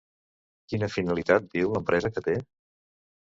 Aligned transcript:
Quina 0.71 0.87
finalitat 0.93 1.45
diu 1.57 1.75
l'empresa 1.75 2.11
que 2.17 2.25
té? 2.31 2.35